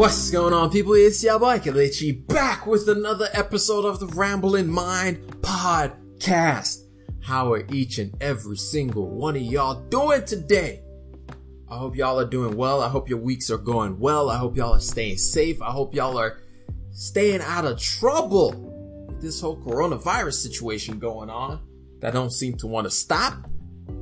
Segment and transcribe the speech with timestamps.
[0.00, 0.94] What's going on, people?
[0.94, 6.86] It's your boy Kelechi back with another episode of the Rambling Mind podcast.
[7.20, 10.80] How are each and every single one of y'all doing today?
[11.70, 12.80] I hope y'all are doing well.
[12.80, 14.30] I hope your weeks are going well.
[14.30, 15.60] I hope y'all are staying safe.
[15.60, 16.40] I hope y'all are
[16.92, 18.52] staying out of trouble
[19.06, 21.60] with this whole coronavirus situation going on
[22.00, 23.50] that don't seem to want to stop.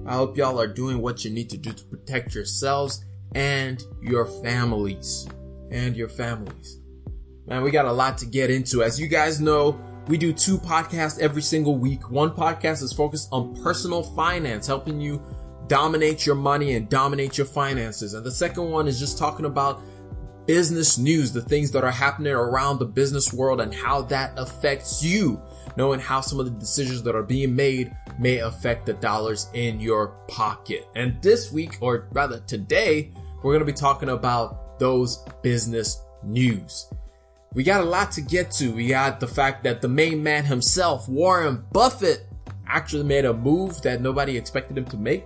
[0.06, 3.04] I hope y'all are doing what you need to do to protect yourselves
[3.34, 5.26] and your families
[5.70, 6.80] and your families.
[7.46, 8.82] Man, we got a lot to get into.
[8.82, 12.10] As you guys know, we do two podcasts every single week.
[12.10, 15.22] One podcast is focused on personal finance, helping you
[15.66, 18.14] dominate your money and dominate your finances.
[18.14, 19.82] And the second one is just talking about
[20.46, 25.04] business news, the things that are happening around the business world and how that affects
[25.04, 25.40] you,
[25.76, 29.78] knowing how some of the decisions that are being made may affect the dollars in
[29.78, 30.88] your pocket.
[30.96, 36.90] And this week, or rather today, we're going to be talking about those business news.
[37.54, 38.72] We got a lot to get to.
[38.72, 42.26] We got the fact that the main man himself, Warren Buffett,
[42.66, 45.24] actually made a move that nobody expected him to make.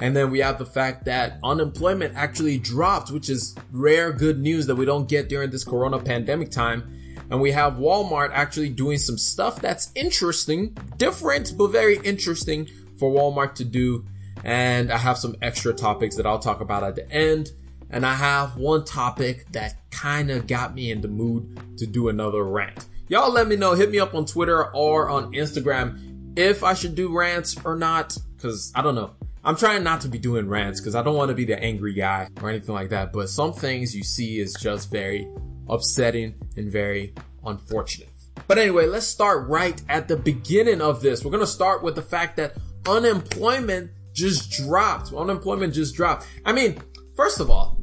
[0.00, 4.66] And then we have the fact that unemployment actually dropped, which is rare good news
[4.66, 6.94] that we don't get during this corona pandemic time.
[7.30, 13.10] And we have Walmart actually doing some stuff that's interesting, different, but very interesting for
[13.10, 14.06] Walmart to do.
[14.44, 17.50] And I have some extra topics that I'll talk about at the end
[17.90, 22.08] and I have one topic that kind of got me in the mood to do
[22.08, 22.86] another rant.
[23.08, 26.94] Y'all let me know, hit me up on Twitter or on Instagram if I should
[26.94, 29.14] do rants or not, cause I don't know.
[29.44, 31.94] I'm trying not to be doing rants cause I don't want to be the angry
[31.94, 35.28] guy or anything like that, but some things you see is just very
[35.68, 38.10] upsetting and very unfortunate.
[38.46, 41.24] But anyway, let's start right at the beginning of this.
[41.24, 42.54] We're going to start with the fact that
[42.86, 45.12] unemployment just dropped.
[45.12, 46.26] Unemployment just dropped.
[46.44, 46.78] I mean,
[47.16, 47.77] first of all,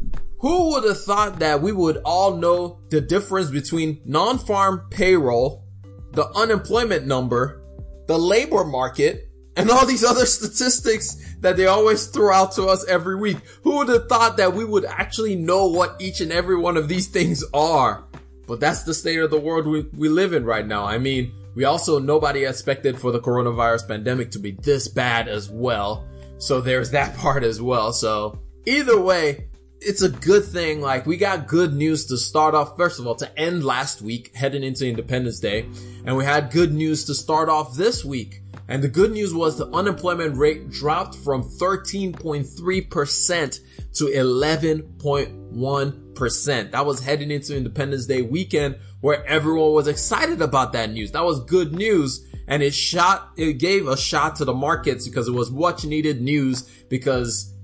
[0.46, 5.66] who would have thought that we would all know the difference between non-farm payroll,
[6.11, 7.64] the unemployment number,
[8.06, 12.86] the labor market, and all these other statistics that they always throw out to us
[12.88, 13.38] every week?
[13.64, 16.88] Who would have thought that we would actually know what each and every one of
[16.88, 18.04] these things are?
[18.45, 20.86] But that's the state of the world we, we live in right now.
[20.86, 25.50] I mean, we also, nobody expected for the coronavirus pandemic to be this bad as
[25.50, 26.05] well.
[26.38, 27.94] So there's that part as well.
[27.94, 29.48] So either way,
[29.86, 30.82] it's a good thing.
[30.82, 32.76] Like we got good news to start off.
[32.76, 35.70] First of all, to end last week, heading into Independence Day,
[36.06, 38.42] and we had good news to start off this week.
[38.68, 43.60] And the good news was the unemployment rate dropped from 13.3%
[43.94, 46.72] to 11.1%.
[46.72, 51.12] That was heading into Independence Day weekend where everyone was excited about that news.
[51.12, 52.26] That was good news.
[52.48, 56.20] And it shot, it gave a shot to the markets because it was much needed
[56.22, 57.55] news because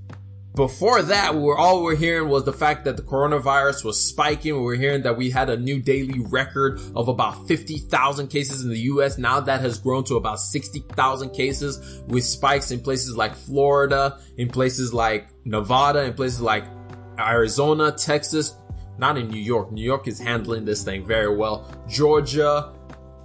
[0.53, 4.01] before that, we were all we are hearing was the fact that the coronavirus was
[4.01, 4.53] spiking.
[4.56, 8.69] We were hearing that we had a new daily record of about 50,000 cases in
[8.69, 9.17] the US.
[9.17, 14.50] Now that has grown to about 60,000 cases with spikes in places like Florida, in
[14.50, 16.66] places like Nevada, in places like
[17.17, 18.56] Arizona, Texas,
[18.97, 19.72] not in New York.
[19.72, 21.66] New York is handling this thing very well.
[21.88, 22.73] Georgia,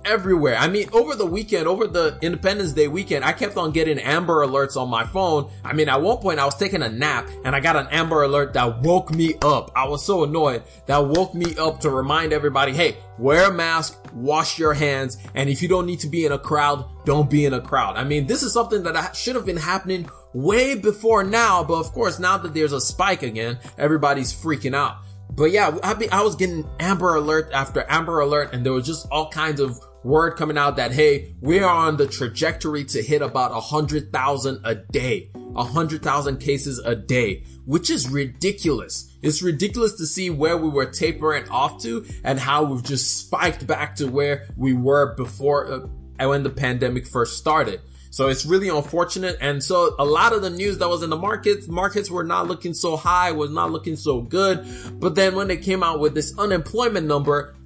[0.06, 0.56] everywhere.
[0.56, 4.46] I mean, over the weekend, over the Independence Day weekend, I kept on getting Amber
[4.46, 5.50] Alerts on my phone.
[5.64, 8.22] I mean, at one point I was taking a nap and I got an Amber
[8.22, 9.70] Alert that woke me up.
[9.74, 13.98] I was so annoyed that woke me up to remind everybody, hey, wear a mask,
[14.14, 17.44] wash your hands, and if you don't need to be in a crowd, don't be
[17.44, 17.96] in a crowd.
[17.96, 21.92] I mean, this is something that should have been happening way before now, but of
[21.92, 24.98] course, now that there's a spike again, everybody's freaking out.
[25.30, 28.86] But yeah, I, be, I was getting Amber Alert after Amber Alert, and there was
[28.86, 33.02] just all kinds of word coming out that, hey, we are on the trajectory to
[33.02, 38.08] hit about a hundred thousand a day, a hundred thousand cases a day, which is
[38.08, 39.12] ridiculous.
[39.20, 43.66] It's ridiculous to see where we were tapering off to and how we've just spiked
[43.66, 45.88] back to where we were before
[46.20, 47.80] uh, when the pandemic first started.
[48.10, 49.36] So it's really unfortunate.
[49.40, 52.46] And so a lot of the news that was in the markets, markets were not
[52.46, 54.64] looking so high, was not looking so good.
[55.00, 57.56] But then when they came out with this unemployment number,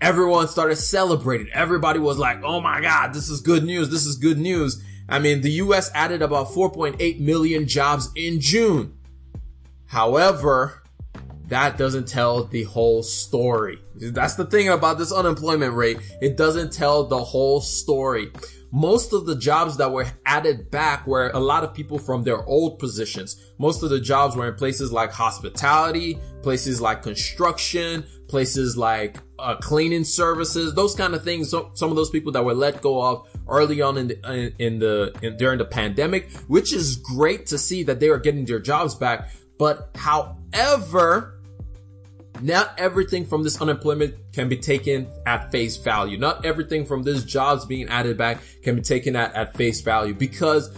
[0.00, 1.48] everyone started celebrating.
[1.52, 3.90] Everybody was like, oh my God, this is good news.
[3.90, 4.82] This is good news.
[5.08, 8.96] I mean, the US added about 4.8 million jobs in June.
[9.86, 10.82] However,
[11.48, 13.78] that doesn't tell the whole story.
[13.94, 15.98] That's the thing about this unemployment rate.
[16.20, 18.30] It doesn't tell the whole story
[18.76, 22.44] most of the jobs that were added back were a lot of people from their
[22.44, 23.42] old positions.
[23.58, 29.56] Most of the jobs were in places like hospitality, places like construction, places like uh,
[29.56, 31.50] cleaning services, those kind of things.
[31.50, 34.78] So, some of those people that were let go of early on in the, in
[34.78, 38.60] the, in, during the pandemic, which is great to see that they are getting their
[38.60, 39.30] jobs back.
[39.58, 41.35] But however,
[42.42, 46.18] not everything from this unemployment can be taken at face value.
[46.18, 50.14] Not everything from this jobs being added back can be taken at, at face value
[50.14, 50.70] because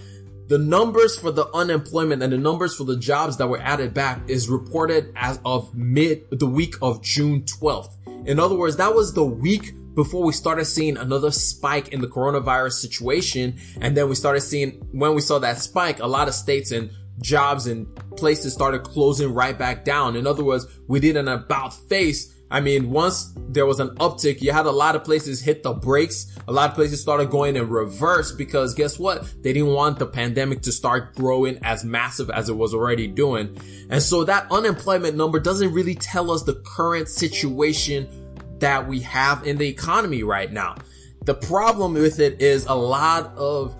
[0.49, 4.21] the numbers for the unemployment and the numbers for the jobs that were added back
[4.29, 7.95] is reported as of mid the week of June 12th.
[8.27, 12.07] In other words, that was the week before we started seeing another spike in the
[12.07, 13.59] coronavirus situation.
[13.81, 16.91] And then we started seeing, when we saw that spike, a lot of states and
[17.21, 17.87] jobs and
[18.17, 20.17] places started closing right back down.
[20.17, 22.35] In other words, we did an about face.
[22.51, 25.75] I mean, once there was an uptick, you had a lot of places hit the
[25.75, 26.35] brakes.
[26.49, 29.25] A lot of places started going in reverse because guess what?
[29.43, 33.57] They didn't want the pandemic to start growing as massive as it was already doing.
[33.91, 38.09] And so that unemployment number doesn't really tell us the current situation
[38.61, 40.77] that we have in the economy right now.
[41.25, 43.77] The problem with it is a lot of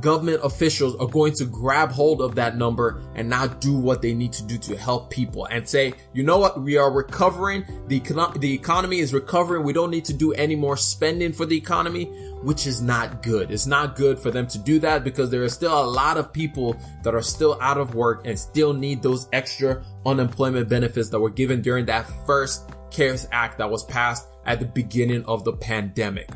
[0.00, 4.14] government officials are going to grab hold of that number and not do what they
[4.14, 6.60] need to do to help people and say, you know what?
[6.60, 7.64] We are recovering.
[7.88, 8.00] The,
[8.38, 9.64] the economy is recovering.
[9.64, 12.04] We don't need to do any more spending for the economy,
[12.42, 13.50] which is not good.
[13.50, 16.32] It's not good for them to do that because there are still a lot of
[16.32, 21.20] people that are still out of work and still need those extra unemployment benefits that
[21.20, 25.52] were given during that first CARES Act that was passed at the beginning of the
[25.52, 26.28] pandemic.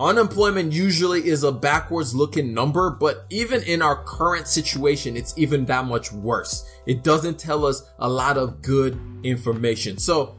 [0.00, 5.64] Unemployment usually is a backwards looking number, but even in our current situation, it's even
[5.66, 6.68] that much worse.
[6.84, 9.98] It doesn't tell us a lot of good information.
[9.98, 10.36] So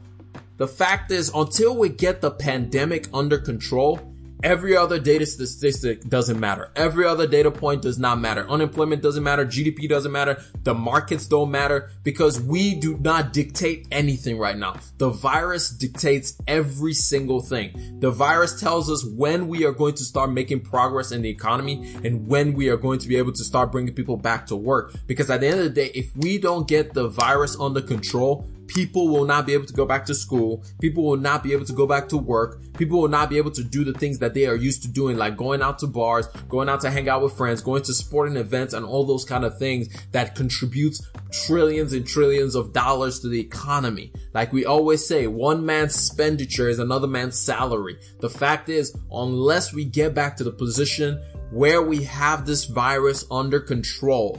[0.58, 6.38] the fact is, until we get the pandemic under control, Every other data statistic doesn't
[6.38, 6.70] matter.
[6.76, 8.48] Every other data point does not matter.
[8.48, 9.46] Unemployment doesn't matter.
[9.46, 10.42] GDP doesn't matter.
[10.62, 14.76] The markets don't matter because we do not dictate anything right now.
[14.98, 17.98] The virus dictates every single thing.
[18.00, 21.94] The virus tells us when we are going to start making progress in the economy
[22.04, 24.94] and when we are going to be able to start bringing people back to work.
[25.06, 28.46] Because at the end of the day, if we don't get the virus under control,
[28.66, 30.62] people will not be able to go back to school.
[30.80, 32.60] People will not be able to go back to work.
[32.74, 35.16] People will not be able to do the things that they are used to doing,
[35.16, 38.36] like going out to bars, going out to hang out with friends, going to sporting
[38.36, 43.28] events and all those kind of things that contributes trillions and trillions of dollars to
[43.28, 44.12] the economy.
[44.34, 47.98] Like we always say, one man's expenditure is another man's salary.
[48.20, 53.24] The fact is, unless we get back to the position where we have this virus
[53.30, 54.38] under control,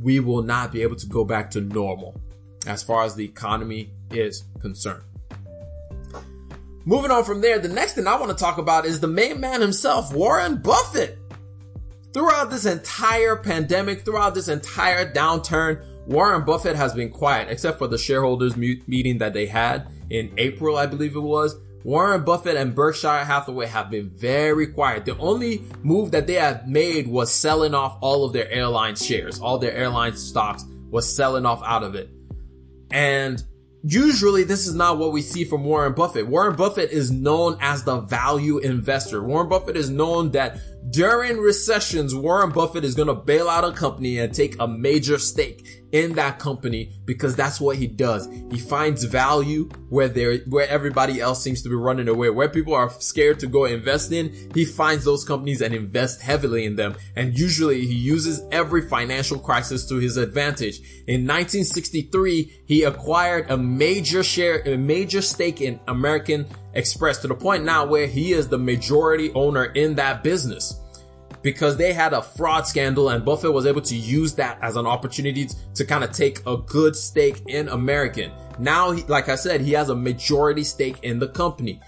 [0.00, 2.20] we will not be able to go back to normal
[2.66, 5.02] as far as the economy is concerned.
[6.84, 9.40] Moving on from there, the next thing I want to talk about is the main
[9.40, 11.18] man himself, Warren Buffett.
[12.12, 17.86] Throughout this entire pandemic, throughout this entire downturn, Warren Buffett has been quiet, except for
[17.86, 21.56] the shareholders meeting that they had in April, I believe it was.
[21.84, 25.04] Warren Buffett and Berkshire Hathaway have been very quiet.
[25.04, 29.40] The only move that they have made was selling off all of their airline shares.
[29.40, 32.10] All their airline stocks was selling off out of it.
[32.92, 33.42] And
[33.82, 36.28] usually this is not what we see from Warren Buffett.
[36.28, 39.22] Warren Buffett is known as the value investor.
[39.22, 40.58] Warren Buffett is known that
[40.90, 45.18] during recessions, Warren Buffett is going to bail out a company and take a major
[45.18, 48.26] stake in that company because that's what he does.
[48.50, 52.74] He finds value where there, where everybody else seems to be running away, where people
[52.74, 54.50] are scared to go invest in.
[54.54, 56.96] He finds those companies and invests heavily in them.
[57.14, 60.78] And usually he uses every financial crisis to his advantage.
[61.06, 67.34] In 1963, he acquired a major share, a major stake in American Express to the
[67.34, 70.81] point now where he is the majority owner in that business
[71.42, 74.86] because they had a fraud scandal and Buffett was able to use that as an
[74.86, 78.32] opportunity to kind of take a good stake in American.
[78.58, 81.80] Now, like I said, he has a majority stake in the company.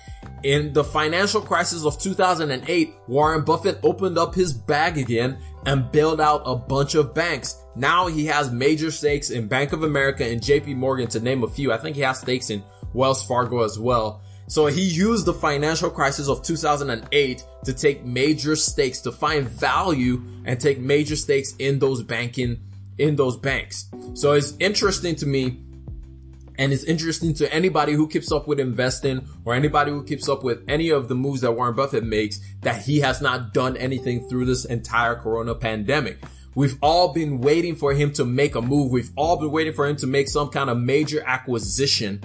[0.42, 6.20] In the financial crisis of 2008, Warren Buffett opened up his bag again and bailed
[6.20, 7.56] out a bunch of banks.
[7.76, 11.48] Now he has major stakes in Bank of America and JP Morgan to name a
[11.48, 11.72] few.
[11.72, 14.22] I think he has stakes in Wells Fargo as well.
[14.46, 20.22] So he used the financial crisis of 2008 to take major stakes, to find value
[20.44, 22.60] and take major stakes in those banking,
[22.98, 23.86] in those banks.
[24.14, 25.60] So it's interesting to me
[26.56, 30.44] and it's interesting to anybody who keeps up with investing or anybody who keeps up
[30.44, 34.28] with any of the moves that Warren Buffett makes that he has not done anything
[34.28, 36.18] through this entire corona pandemic.
[36.54, 38.92] We've all been waiting for him to make a move.
[38.92, 42.22] We've all been waiting for him to make some kind of major acquisition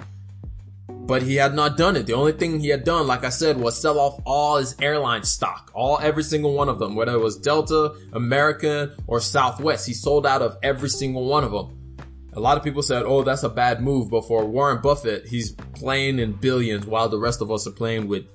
[1.10, 2.06] but he had not done it.
[2.06, 5.24] The only thing he had done, like I said, was sell off all his airline
[5.24, 9.88] stock, all every single one of them, whether it was Delta, American, or Southwest.
[9.88, 11.96] He sold out of every single one of them.
[12.34, 15.50] A lot of people said, "Oh, that's a bad move," but for Warren Buffett, he's
[15.74, 18.26] playing in billions while the rest of us are playing with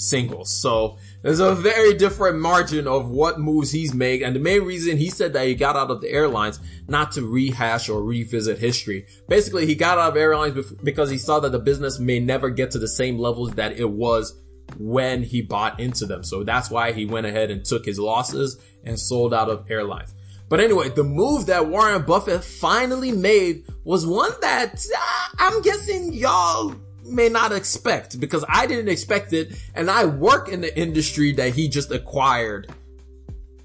[0.00, 0.50] singles.
[0.50, 4.22] So there's a very different margin of what moves he's made.
[4.22, 7.22] And the main reason he said that he got out of the airlines, not to
[7.26, 9.06] rehash or revisit history.
[9.28, 12.70] Basically, he got out of airlines because he saw that the business may never get
[12.72, 14.40] to the same levels that it was
[14.78, 16.24] when he bought into them.
[16.24, 20.14] So that's why he went ahead and took his losses and sold out of airlines.
[20.48, 26.12] But anyway, the move that Warren Buffett finally made was one that uh, I'm guessing
[26.12, 26.74] y'all
[27.10, 31.54] may not expect because I didn't expect it and I work in the industry that
[31.54, 32.72] he just acquired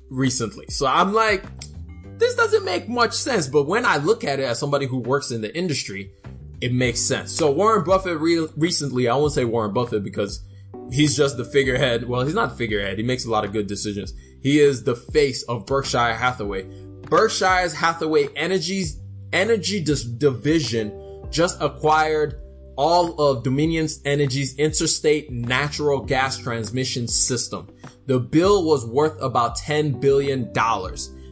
[0.09, 0.65] recently.
[0.69, 1.43] So I'm like,
[2.17, 3.47] this doesn't make much sense.
[3.47, 6.11] But when I look at it as somebody who works in the industry,
[6.61, 7.31] it makes sense.
[7.31, 10.41] So Warren Buffett re- recently, I won't say Warren Buffett because
[10.91, 12.07] he's just the figurehead.
[12.07, 12.97] Well, he's not figurehead.
[12.97, 14.13] He makes a lot of good decisions.
[14.41, 16.65] He is the face of Berkshire Hathaway.
[17.09, 18.99] Berkshire's Hathaway Energy's
[19.33, 22.39] energy dis- division just acquired
[22.75, 27.67] all of Dominion Energy's interstate natural gas transmission system.
[28.05, 30.51] The bill was worth about $10 billion.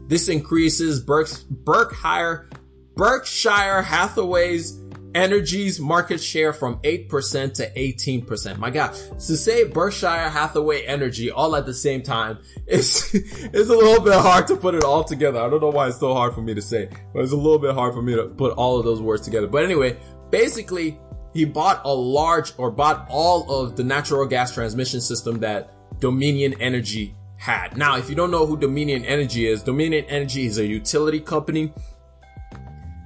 [0.08, 2.50] This increases Berkshire,
[2.96, 4.80] Berkshire Hathaway's
[5.16, 8.58] Energy's market share from 8% to 18%.
[8.58, 13.76] My God, to say Berkshire Hathaway Energy all at the same time is, is a
[13.76, 15.40] little bit hard to put it all together.
[15.40, 17.60] I don't know why it's so hard for me to say, but it's a little
[17.60, 19.46] bit hard for me to put all of those words together.
[19.46, 19.98] But anyway,
[20.32, 21.00] basically,
[21.34, 26.56] he bought a large or bought all of the natural gas transmission system that Dominion
[26.62, 27.78] Energy had.
[27.78, 31.74] Now, if you don't know who Dominion Energy is, Dominion Energy is a utility company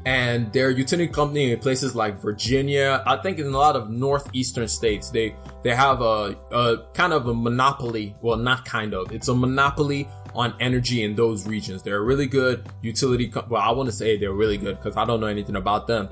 [0.06, 3.04] and they're a utility company in places like Virginia.
[3.06, 7.28] I think in a lot of northeastern states, they, they have a, a kind of
[7.28, 8.16] a monopoly.
[8.22, 9.12] Well, not kind of.
[9.12, 11.84] It's a monopoly on energy in those regions.
[11.84, 13.28] They're a really good utility.
[13.28, 15.88] Co- well, I want to say they're really good because I don't know anything about
[15.88, 16.08] them,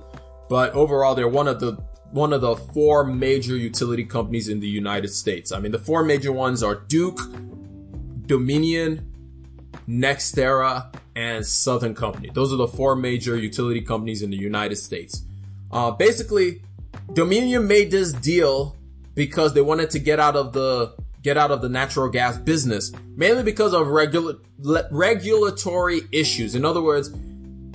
[0.49, 1.77] but overall, they're one of the
[2.11, 5.51] one of the four major utility companies in the United States.
[5.51, 7.19] I mean, the four major ones are Duke,
[8.25, 9.11] Dominion,
[9.87, 12.29] NextEra, and Southern Company.
[12.33, 15.23] Those are the four major utility companies in the United States.
[15.71, 16.61] Uh, basically,
[17.13, 18.75] Dominion made this deal
[19.13, 22.91] because they wanted to get out of the get out of the natural gas business,
[23.15, 24.37] mainly because of regula-
[24.91, 26.53] regulatory issues.
[26.53, 27.11] In other words,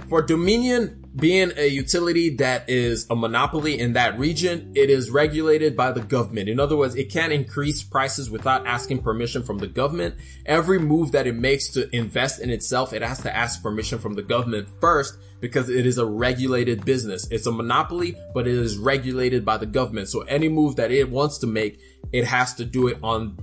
[0.09, 5.77] for Dominion, being a utility that is a monopoly in that region, it is regulated
[5.77, 6.49] by the government.
[6.49, 10.15] In other words, it can't increase prices without asking permission from the government.
[10.47, 14.15] Every move that it makes to invest in itself, it has to ask permission from
[14.15, 17.27] the government first because it is a regulated business.
[17.31, 20.09] It's a monopoly, but it is regulated by the government.
[20.09, 21.81] So any move that it wants to make,
[22.13, 23.37] it has to do it on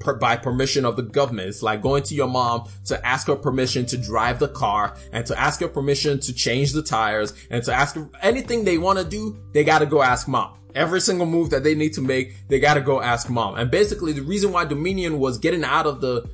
[0.00, 1.48] per, by permission of the government.
[1.48, 5.26] It's like going to your mom to ask her permission to drive the car and
[5.26, 8.98] to ask her permission to change the tires and to ask her anything they want
[8.98, 9.38] to do.
[9.52, 10.54] They got to go ask mom.
[10.74, 13.54] Every single move that they need to make, they got to go ask mom.
[13.54, 16.28] And basically the reason why Dominion was getting out of the,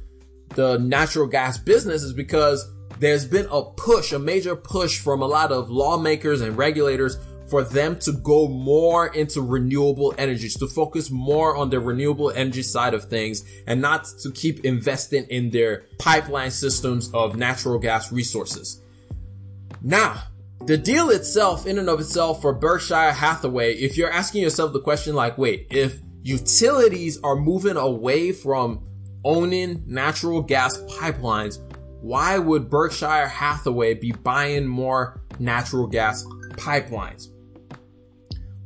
[0.50, 5.26] the natural gas business is because there's been a push, a major push from a
[5.26, 7.16] lot of lawmakers and regulators
[7.52, 12.62] for them to go more into renewable energies, to focus more on the renewable energy
[12.62, 18.10] side of things and not to keep investing in their pipeline systems of natural gas
[18.10, 18.80] resources.
[19.82, 20.22] Now,
[20.64, 24.80] the deal itself, in and of itself for Berkshire Hathaway, if you're asking yourself the
[24.80, 28.82] question like, wait, if utilities are moving away from
[29.26, 31.58] owning natural gas pipelines,
[32.00, 37.28] why would Berkshire Hathaway be buying more natural gas pipelines?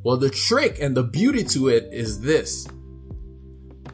[0.03, 2.67] Well, the trick and the beauty to it is this.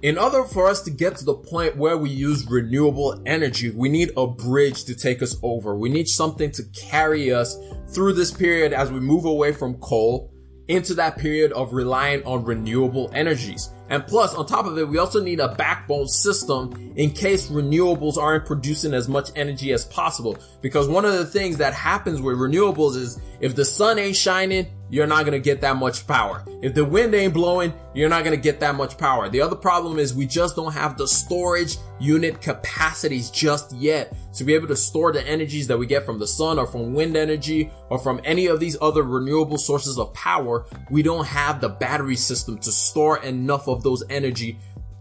[0.01, 3.87] In order for us to get to the point where we use renewable energy, we
[3.87, 5.75] need a bridge to take us over.
[5.75, 7.57] We need something to carry us
[7.87, 10.33] through this period as we move away from coal
[10.67, 13.69] into that period of relying on renewable energies.
[13.89, 18.17] And plus, on top of it, we also need a backbone system in case renewables
[18.17, 20.37] aren't producing as much energy as possible.
[20.61, 24.67] Because one of the things that happens with renewables is if the sun ain't shining,
[24.93, 26.43] you're not going to get that much power.
[26.61, 29.27] If the wind ain't blowing, you're not going to get that much power.
[29.27, 34.43] The other problem is we just don't have the storage unit capacities just yet to
[34.43, 37.17] be able to store the energies that we get from the sun or from wind
[37.17, 40.67] energy or from any of these other renewable sources of power.
[40.91, 44.59] We don't have the battery system to store enough of those energy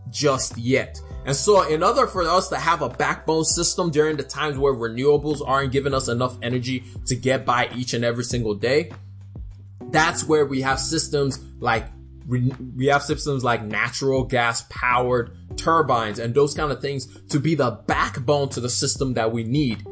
[0.08, 1.02] just yet.
[1.26, 4.72] And so in order for us to have a backbone system during the times where
[4.72, 8.90] renewables aren't giving us enough energy to get by each and every single day,
[9.90, 11.86] that's where we have systems like
[12.26, 17.54] we have systems like natural gas powered turbines and those kind of things to be
[17.54, 19.84] the backbone to the system that we need.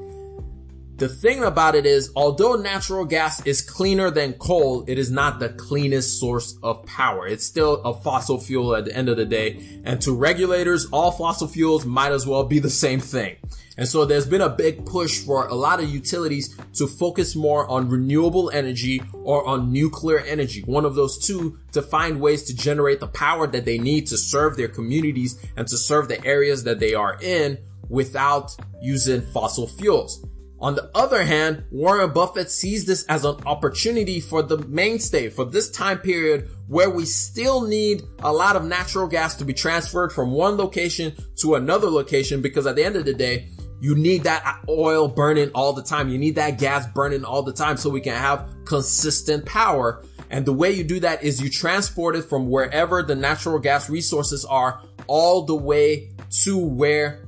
[1.00, 5.40] The thing about it is, although natural gas is cleaner than coal, it is not
[5.40, 7.26] the cleanest source of power.
[7.26, 9.80] It's still a fossil fuel at the end of the day.
[9.82, 13.36] And to regulators, all fossil fuels might as well be the same thing.
[13.78, 17.66] And so there's been a big push for a lot of utilities to focus more
[17.66, 20.60] on renewable energy or on nuclear energy.
[20.66, 24.18] One of those two to find ways to generate the power that they need to
[24.18, 27.56] serve their communities and to serve the areas that they are in
[27.88, 30.22] without using fossil fuels.
[30.60, 35.46] On the other hand, Warren Buffett sees this as an opportunity for the mainstay for
[35.46, 40.12] this time period where we still need a lot of natural gas to be transferred
[40.12, 43.48] from one location to another location because at the end of the day,
[43.80, 46.10] you need that oil burning all the time.
[46.10, 50.04] You need that gas burning all the time so we can have consistent power.
[50.28, 53.88] And the way you do that is you transport it from wherever the natural gas
[53.88, 56.10] resources are all the way
[56.42, 57.26] to where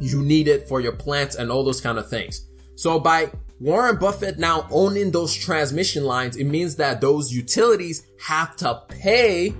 [0.00, 2.46] you need it for your plants and all those kind of things.
[2.74, 3.30] So by
[3.60, 9.54] Warren Buffett now owning those transmission lines, it means that those utilities have to pay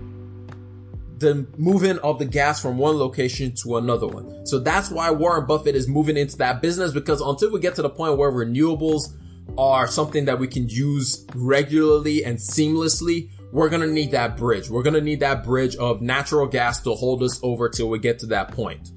[1.19, 4.47] the moving of the gas from one location to another one.
[4.47, 7.83] So that's why Warren Buffett is moving into that business because until we get to
[7.83, 9.13] the point where renewables
[9.59, 14.71] are something that we can use regularly and seamlessly, we're going to need that bridge.
[14.71, 17.99] We're going to need that bridge of natural gas to hold us over till we
[17.99, 18.91] get to that point.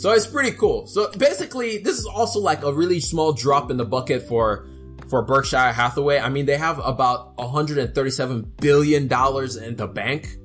[0.00, 0.86] So it's pretty cool.
[0.86, 4.66] So basically, this is also like a really small drop in the bucket for
[5.10, 6.18] for Berkshire Hathaway.
[6.18, 10.38] I mean, they have about 137 billion dollars in the bank.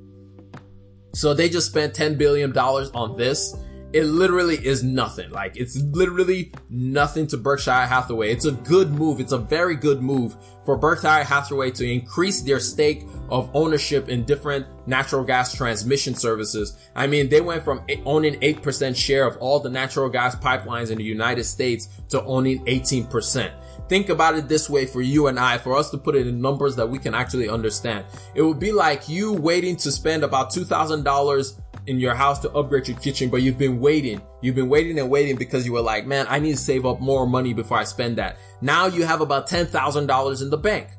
[1.14, 3.56] So they just spent 10 billion dollars on this.
[3.96, 5.32] It literally is nothing.
[5.32, 8.30] Like it's literally nothing to Berkshire Hathaway.
[8.30, 9.22] It's a good move.
[9.22, 10.36] It's a very good move
[10.66, 16.78] for Berkshire Hathaway to increase their stake of ownership in different natural gas transmission services.
[16.94, 20.98] I mean, they went from owning 8% share of all the natural gas pipelines in
[20.98, 23.54] the United States to owning 18%.
[23.88, 26.42] Think about it this way for you and I, for us to put it in
[26.42, 28.06] numbers that we can actually understand.
[28.34, 32.88] It would be like you waiting to spend about $2,000 in your house to upgrade
[32.88, 34.22] your kitchen, but you've been waiting.
[34.42, 37.00] You've been waiting and waiting because you were like, man, I need to save up
[37.00, 38.38] more money before I spend that.
[38.62, 40.90] Now you have about $10,000 in the bank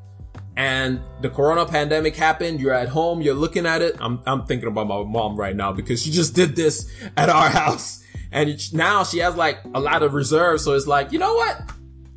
[0.56, 2.60] and the corona pandemic happened.
[2.60, 3.20] You're at home.
[3.20, 3.96] You're looking at it.
[4.00, 7.48] I'm, I'm thinking about my mom right now because she just did this at our
[7.48, 10.64] house and now she has like a lot of reserves.
[10.64, 11.58] So it's like, you know what?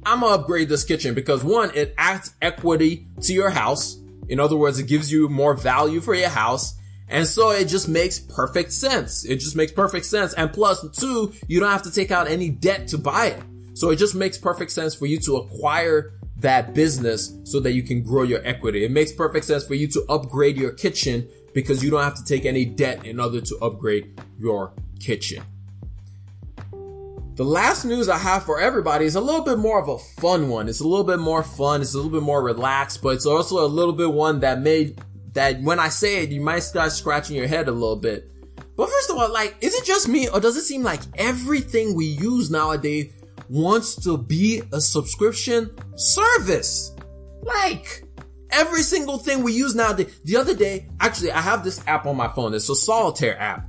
[0.06, 3.98] I'm gonna upgrade this kitchen because one, it adds equity to your house.
[4.28, 6.76] In other words, it gives you more value for your house.
[7.10, 9.26] And so it just makes perfect sense.
[9.26, 10.34] It just makes perfect sense.
[10.34, 13.44] And plus two, you don't have to take out any debt to buy it.
[13.74, 17.84] So it just makes perfect sense for you to acquire that business so that you
[17.84, 18.86] can grow your equity.
[18.86, 22.24] It makes perfect sense for you to upgrade your kitchen because you don't have to
[22.24, 25.44] take any debt in order to upgrade your kitchen.
[27.36, 30.50] The last news I have for everybody is a little bit more of a fun
[30.50, 30.68] one.
[30.68, 31.82] It's a little bit more fun.
[31.82, 35.02] It's a little bit more relaxed, but it's also a little bit one that made
[35.40, 38.30] that when I say it, you might start scratching your head a little bit.
[38.76, 41.96] But first of all, like, is it just me or does it seem like everything
[41.96, 43.14] we use nowadays
[43.48, 46.94] wants to be a subscription service?
[47.42, 48.04] Like,
[48.52, 50.20] every single thing we use nowadays.
[50.26, 52.54] The other day, actually, I have this app on my phone.
[52.54, 53.66] It's a solitaire app.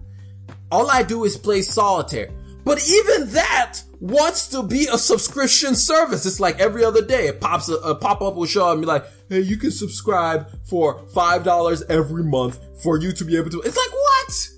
[0.73, 2.31] All I do is play solitaire.
[2.65, 6.27] But even that wants to be a subscription service.
[6.27, 8.81] It's like every other day, it pops a, a pop up will show up and
[8.81, 13.37] be like, "Hey, you can subscribe for five dollars every month for you to be
[13.37, 14.49] able to." It's like what?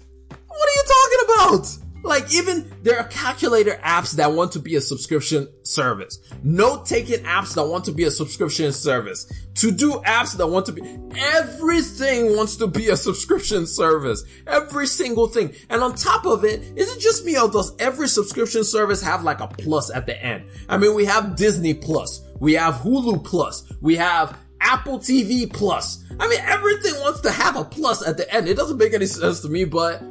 [0.46, 1.81] What are you talking about?
[2.02, 6.18] Like even there are calculator apps that want to be a subscription service.
[6.42, 9.30] Note taking apps that want to be a subscription service.
[9.56, 10.82] To do apps that want to be,
[11.16, 14.24] everything wants to be a subscription service.
[14.46, 15.54] Every single thing.
[15.70, 19.22] And on top of it, is it just me or does every subscription service have
[19.22, 20.44] like a plus at the end?
[20.68, 22.22] I mean, we have Disney Plus.
[22.40, 23.70] We have Hulu Plus.
[23.80, 26.04] We have Apple TV Plus.
[26.18, 28.48] I mean, everything wants to have a plus at the end.
[28.48, 30.02] It doesn't make any sense to me, but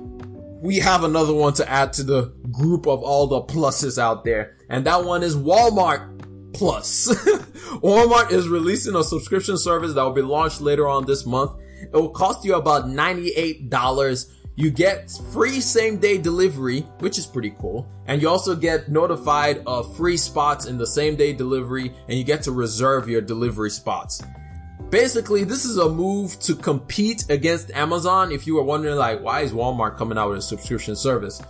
[0.61, 4.57] we have another one to add to the group of all the pluses out there.
[4.69, 7.07] And that one is Walmart Plus.
[7.81, 11.51] Walmart is releasing a subscription service that will be launched later on this month.
[11.81, 14.31] It will cost you about $98.
[14.55, 17.89] You get free same day delivery, which is pretty cool.
[18.05, 22.23] And you also get notified of free spots in the same day delivery and you
[22.23, 24.21] get to reserve your delivery spots.
[24.91, 28.29] Basically, this is a move to compete against Amazon.
[28.33, 31.41] If you were wondering like, why is Walmart coming out with a subscription service?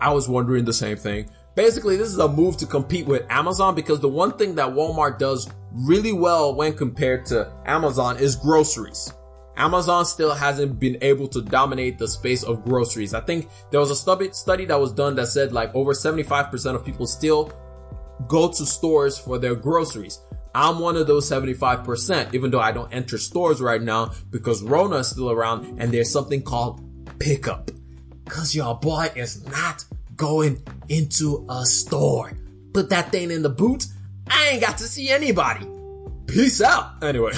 [0.00, 1.30] I was wondering the same thing.
[1.54, 5.20] Basically, this is a move to compete with Amazon because the one thing that Walmart
[5.20, 9.12] does really well when compared to Amazon is groceries.
[9.56, 13.14] Amazon still hasn't been able to dominate the space of groceries.
[13.14, 16.84] I think there was a study that was done that said like over 75% of
[16.84, 17.52] people still
[18.26, 20.20] go to stores for their groceries.
[20.54, 24.96] I'm one of those 75%, even though I don't enter stores right now because Rona
[24.96, 26.80] is still around and there's something called
[27.18, 27.70] pickup.
[28.26, 29.84] Cause your boy is not
[30.16, 32.32] going into a store.
[32.74, 33.86] Put that thing in the boot.
[34.30, 35.66] I ain't got to see anybody.
[36.26, 36.92] Peace out.
[37.02, 37.32] Anyway,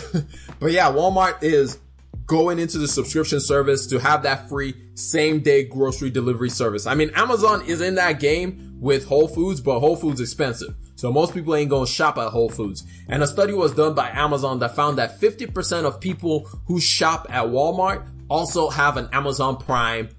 [0.59, 1.79] but yeah, Walmart is
[2.27, 6.87] going into the subscription service to have that free same day grocery delivery service.
[6.87, 10.77] I mean, Amazon is in that game with Whole Foods, but Whole Foods expensive.
[11.01, 12.85] So most people ain't gonna shop at Whole Foods.
[13.09, 17.27] And a study was done by Amazon that found that 50% of people who shop
[17.31, 20.11] at Walmart also have an Amazon Prime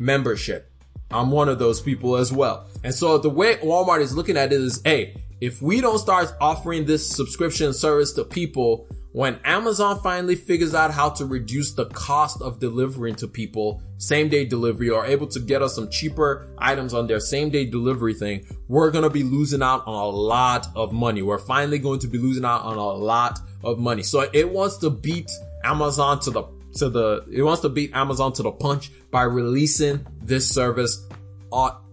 [0.00, 0.72] membership.
[1.12, 2.66] I'm one of those people as well.
[2.82, 6.32] And so the way Walmart is looking at it is, hey, if we don't start
[6.40, 11.86] offering this subscription service to people, when Amazon finally figures out how to reduce the
[11.86, 16.48] cost of delivering to people, same day delivery, or able to get us some cheaper
[16.56, 20.66] items on their same day delivery thing, we're to be losing out on a lot
[20.74, 21.20] of money.
[21.20, 24.02] We're finally going to be losing out on a lot of money.
[24.02, 25.30] So it wants to beat
[25.62, 26.44] Amazon to the
[26.76, 31.06] to the it wants to beat Amazon to the punch by releasing this service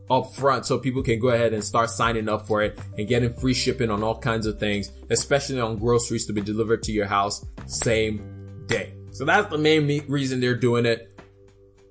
[0.09, 3.33] up front so people can go ahead and start signing up for it and getting
[3.33, 7.05] free shipping on all kinds of things, especially on groceries to be delivered to your
[7.05, 8.93] house same day.
[9.11, 11.19] So that's the main me- reason they're doing it.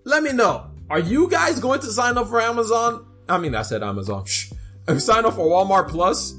[0.05, 0.71] Let me know.
[0.91, 3.07] Are you guys going to sign up for Amazon?
[3.29, 4.25] I mean, I said Amazon.
[4.25, 4.53] Shh.
[4.99, 6.35] Sign up for Walmart Plus?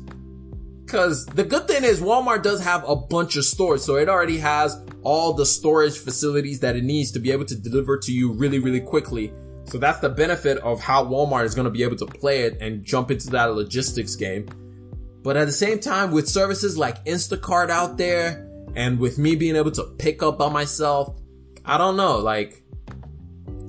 [0.88, 3.84] Cause the good thing is Walmart does have a bunch of stores.
[3.86, 7.56] So it already has all the storage facilities that it needs to be able to
[7.56, 9.32] deliver to you really, really quickly.
[9.70, 12.58] So that's the benefit of how Walmart is going to be able to play it
[12.60, 14.48] and jump into that logistics game.
[15.22, 19.56] But at the same time, with services like Instacart out there and with me being
[19.56, 21.16] able to pick up by myself,
[21.66, 22.64] I don't know, like,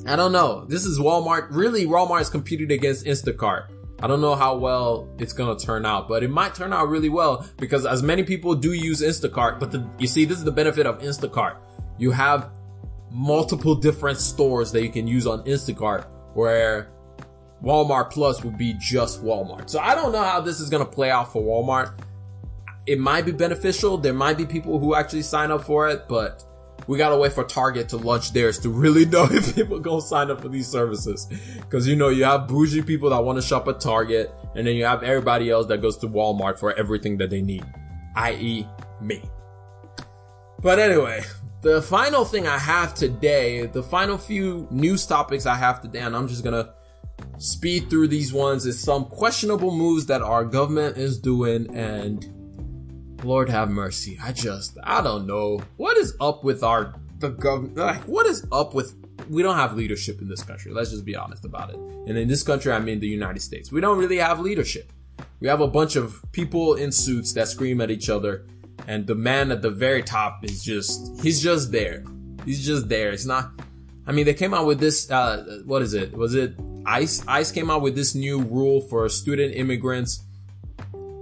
[0.07, 0.65] I don't know.
[0.65, 1.49] This is Walmart.
[1.51, 3.67] Really, Walmart is competing against Instacart.
[4.03, 7.11] I don't know how well it's gonna turn out, but it might turn out really
[7.11, 10.53] well because as many people do use Instacart, but the, you see, this is the
[10.53, 11.57] benefit of Instacart.
[11.99, 12.51] You have
[13.11, 16.91] multiple different stores that you can use on Instacart where
[17.63, 19.69] Walmart Plus would be just Walmart.
[19.69, 21.93] So I don't know how this is going to play out for Walmart.
[22.87, 23.99] It might be beneficial.
[23.99, 26.45] There might be people who actually sign up for it, but
[26.87, 30.31] we gotta wait for Target to launch theirs to really know if people gonna sign
[30.31, 31.29] up for these services.
[31.69, 34.75] Cause you know, you have bougie people that want to shop at Target, and then
[34.75, 37.65] you have everybody else that goes to Walmart for everything that they need.
[38.17, 38.67] I.e.
[39.01, 39.23] me.
[40.61, 41.23] But anyway,
[41.63, 46.17] the final thing I have today, the final few news topics I have today, and
[46.17, 46.73] I'm just gonna
[47.39, 53.51] speed through these ones, is some questionable moves that our government is doing, and Lord
[53.51, 54.19] have mercy.
[54.23, 55.61] I just, I don't know.
[55.77, 57.77] What is up with our, the government?
[57.77, 58.95] Like, what is up with,
[59.29, 60.73] we don't have leadership in this country.
[60.73, 61.77] Let's just be honest about it.
[61.77, 63.71] And in this country, I mean the United States.
[63.71, 64.93] We don't really have leadership.
[65.41, 68.47] We have a bunch of people in suits that scream at each other
[68.91, 72.03] and the man at the very top is just he's just there.
[72.45, 73.13] He's just there.
[73.13, 73.53] It's not.
[74.05, 75.09] I mean, they came out with this.
[75.09, 76.13] Uh, what is it?
[76.13, 77.25] Was it ICE?
[77.29, 80.25] ICE came out with this new rule for student immigrants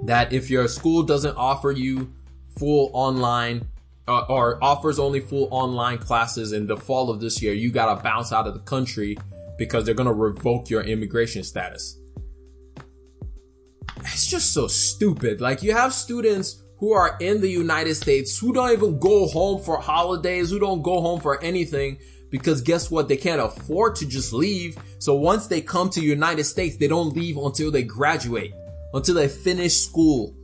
[0.05, 2.11] that if your school doesn't offer you
[2.59, 3.69] full online
[4.09, 8.03] uh, or offers only full online classes in the fall of this year, you gotta
[8.03, 9.19] bounce out of the country
[9.59, 11.99] because they're gonna revoke your immigration status.
[13.99, 15.43] It's just so stupid.
[15.43, 19.63] Like you have students who are in the United States who don't even go home
[19.63, 21.99] for holidays, who don't go home for anything
[22.31, 23.09] because guess what?
[23.09, 24.79] They can't afford to just leave.
[24.99, 28.53] So once they come to United States, they don't leave until they graduate,
[28.95, 30.35] until they finish school.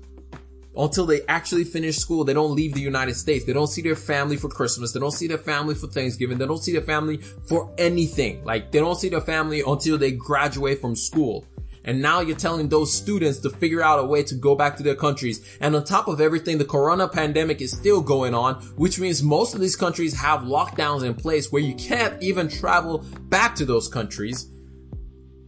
[0.76, 3.44] Until they actually finish school, they don't leave the United States.
[3.44, 4.90] They don't see their family for Christmas.
[4.90, 6.36] They don't see their family for Thanksgiving.
[6.36, 8.44] They don't see their family for anything.
[8.44, 11.46] Like they don't see their family until they graduate from school.
[11.84, 14.82] And now you're telling those students to figure out a way to go back to
[14.82, 15.44] their countries.
[15.60, 19.54] And on top of everything, the corona pandemic is still going on, which means most
[19.54, 23.86] of these countries have lockdowns in place where you can't even travel back to those
[23.86, 24.48] countries.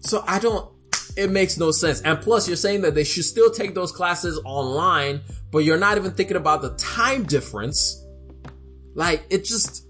[0.00, 0.70] So I don't,
[1.16, 2.02] it makes no sense.
[2.02, 5.96] And plus you're saying that they should still take those classes online, but you're not
[5.96, 8.04] even thinking about the time difference.
[8.94, 9.85] Like it just,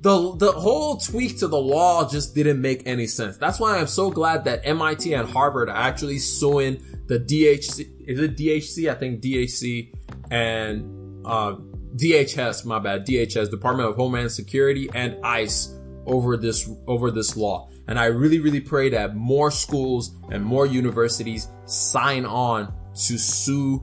[0.00, 3.36] the the whole tweak to the law just didn't make any sense.
[3.36, 7.86] That's why I'm so glad that MIT and Harvard are actually suing the DHC.
[8.06, 8.90] Is it DHC?
[8.90, 9.94] I think DHC
[10.30, 11.56] and uh,
[11.96, 12.64] DHS.
[12.64, 13.06] My bad.
[13.06, 17.68] DHS, Department of Homeland Security, and ICE over this over this law.
[17.86, 22.72] And I really, really pray that more schools and more universities sign on
[23.06, 23.82] to sue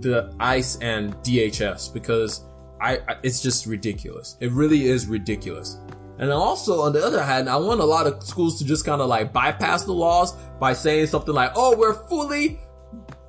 [0.00, 2.44] the ICE and DHS because
[2.80, 4.36] I, I, it's just ridiculous.
[4.40, 5.78] It really is ridiculous.
[6.18, 9.00] And also, on the other hand, I want a lot of schools to just kind
[9.00, 12.60] of like bypass the laws by saying something like, "Oh, we're fully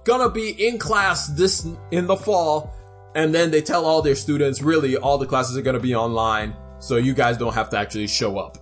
[0.04, 2.74] gonna be in class this in the fall,
[3.16, 6.54] and then they tell all their students, really, all the classes are gonna be online,
[6.80, 8.58] so you guys don't have to actually show up.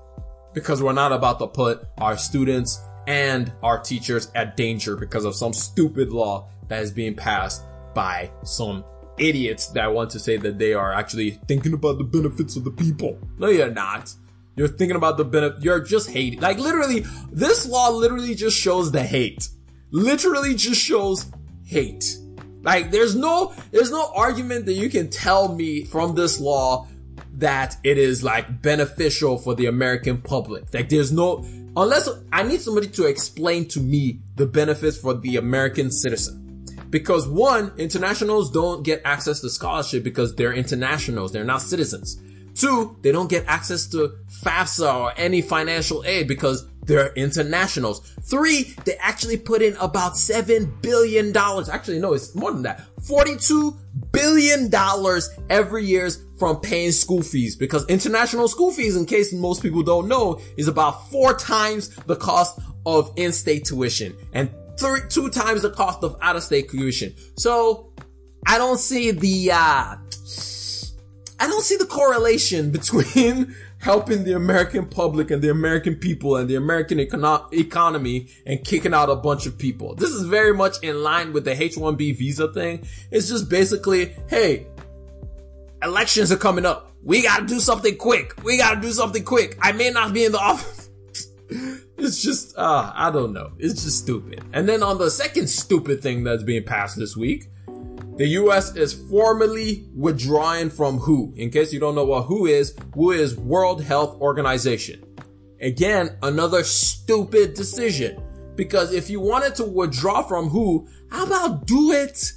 [0.54, 5.36] Because we're not about to put our students and our teachers at danger because of
[5.36, 7.64] some stupid law that is being passed
[7.96, 8.84] by some
[9.20, 12.72] idiots that want to say that they are actually thinking about the benefits of the
[12.72, 13.20] people.
[13.38, 14.14] No, you're not.
[14.56, 15.64] You're thinking about the benefit.
[15.64, 16.42] You're just hating.
[16.42, 19.48] Like literally, this law literally just shows the hate.
[19.92, 21.32] Literally just shows
[21.66, 22.18] hate.
[22.62, 26.88] Like there's no, there's no argument that you can tell me from this law
[27.36, 30.74] that it is like beneficial for the American public.
[30.74, 31.46] Like there's no,
[31.78, 36.49] unless I need somebody to explain to me the benefits for the American citizen.
[36.90, 41.32] Because one, internationals don't get access to scholarship because they're internationals.
[41.32, 42.20] They're not citizens.
[42.56, 48.00] Two, they don't get access to FAFSA or any financial aid because they're internationals.
[48.24, 51.36] Three, they actually put in about $7 billion.
[51.72, 52.84] Actually, no, it's more than that.
[53.02, 53.78] $42
[54.12, 54.72] billion
[55.50, 60.08] every year from paying school fees because international school fees, in case most people don't
[60.08, 65.70] know, is about four times the cost of in-state tuition and three, two times the
[65.70, 67.14] cost of out-of-state tuition.
[67.38, 67.92] So
[68.46, 69.96] I don't see the, uh,
[71.42, 76.50] I don't see the correlation between helping the American public and the American people and
[76.50, 79.96] the American econo- economy and kicking out a bunch of people.
[79.96, 82.86] This is very much in line with the H1B visa thing.
[83.10, 84.68] It's just basically, hey,
[85.82, 86.92] elections are coming up.
[87.04, 88.34] We gotta do something quick.
[88.44, 89.58] We gotta do something quick.
[89.62, 90.79] I may not be in the office.
[92.02, 93.52] It's just, uh, I don't know.
[93.58, 94.44] It's just stupid.
[94.54, 97.50] And then on the second stupid thing that's being passed this week,
[98.18, 101.34] the US is formally withdrawing from WHO.
[101.38, 105.04] In case you don't know what WHO is, WHO is World Health Organization.
[105.62, 108.22] Again, another stupid decision.
[108.56, 112.34] Because if you wanted to withdraw from WHO, how about do it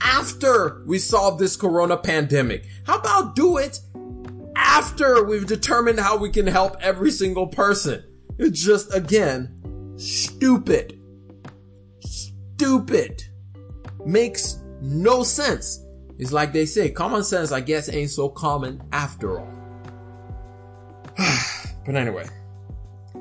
[0.00, 2.66] after we solve this corona pandemic?
[2.84, 3.80] How about do it
[4.54, 8.04] after we've determined how we can help every single person?
[8.38, 11.00] It's just, again, stupid.
[12.00, 13.22] Stupid.
[14.04, 15.84] Makes no sense.
[16.18, 19.52] It's like they say, common sense, I guess, ain't so common after all.
[21.86, 22.26] but anyway,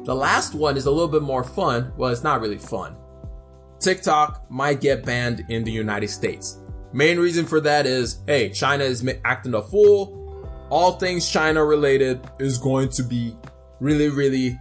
[0.03, 1.91] the last one is a little bit more fun.
[1.97, 2.95] Well, it's not really fun.
[3.79, 6.59] TikTok might get banned in the United States.
[6.93, 10.21] Main reason for that is, hey, China is acting a fool.
[10.69, 13.35] All things China related is going to be
[13.79, 14.57] really, really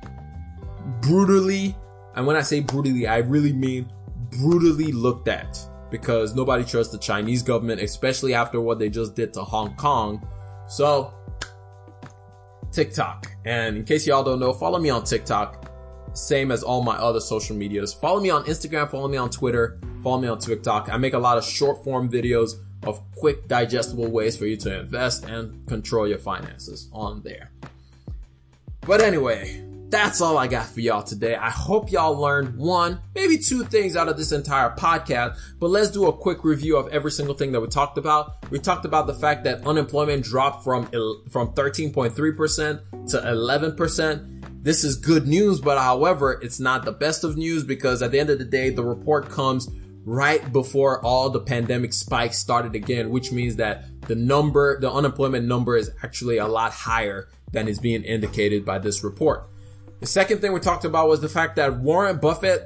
[1.00, 1.76] brutally,
[2.14, 3.90] and when I say brutally, I really mean
[4.30, 5.58] brutally looked at
[5.90, 10.26] because nobody trusts the Chinese government, especially after what they just did to Hong Kong.
[10.68, 11.14] So,
[12.72, 13.30] TikTok.
[13.44, 15.70] And in case y'all don't know, follow me on TikTok.
[16.14, 17.92] Same as all my other social medias.
[17.92, 20.88] Follow me on Instagram, follow me on Twitter, follow me on TikTok.
[20.90, 24.80] I make a lot of short form videos of quick digestible ways for you to
[24.80, 27.50] invest and control your finances on there.
[28.82, 31.36] But anyway, that's all I got for y'all today.
[31.36, 35.90] I hope y'all learned one, maybe two things out of this entire podcast, but let's
[35.90, 38.50] do a quick review of every single thing that we talked about.
[38.50, 40.86] We talked about the fact that unemployment dropped from,
[41.30, 44.62] from 13.3% to 11%.
[44.62, 48.18] This is good news, but however, it's not the best of news because at the
[48.18, 49.68] end of the day, the report comes
[50.04, 55.46] right before all the pandemic spikes started again, which means that the number, the unemployment
[55.46, 59.48] number is actually a lot higher than is being indicated by this report.
[60.04, 62.62] The second thing we talked about was the fact that Warren Buffett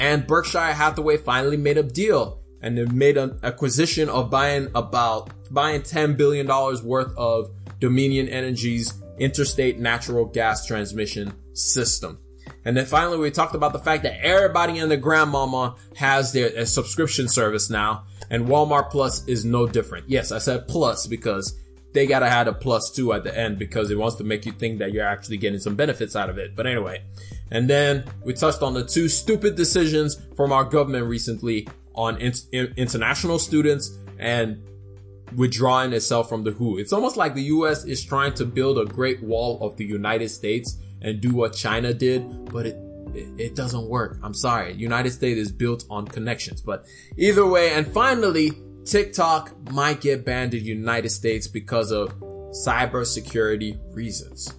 [0.00, 5.28] and Berkshire Hathaway finally made a deal and they made an acquisition of buying about
[5.52, 12.20] buying $10 billion worth of Dominion Energy's interstate natural gas transmission system.
[12.64, 16.64] And then finally, we talked about the fact that everybody and their grandmama has their
[16.64, 20.08] subscription service now, and Walmart Plus is no different.
[20.08, 21.54] Yes, I said plus because
[21.92, 24.52] they gotta add a plus two at the end because it wants to make you
[24.52, 26.54] think that you're actually getting some benefits out of it.
[26.54, 27.02] But anyway,
[27.50, 32.74] and then we touched on the two stupid decisions from our government recently on in-
[32.76, 34.62] international students and
[35.36, 36.78] withdrawing itself from the WHO.
[36.78, 40.28] It's almost like the US is trying to build a great wall of the United
[40.30, 42.76] States and do what China did, but it
[43.14, 44.18] it, doesn't work.
[44.22, 44.74] I'm sorry.
[44.74, 46.84] United States is built on connections, but
[47.16, 48.52] either way, and finally,
[48.88, 52.18] TikTok might get banned in the United States because of
[52.64, 54.54] cybersecurity reasons.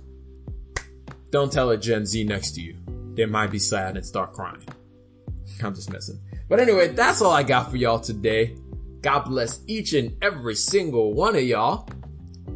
[1.31, 2.75] Don't tell a Gen Z next to you.
[3.15, 4.63] They might be sad and start crying.
[5.63, 6.19] I'm just messing.
[6.47, 8.55] But anyway, that's all I got for y'all today.
[9.01, 11.89] God bless each and every single one of y'all.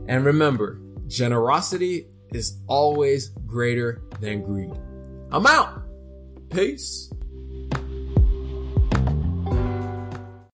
[0.07, 4.73] And remember, generosity is always greater than greed.
[5.31, 5.81] I'm out.
[6.51, 7.11] Peace.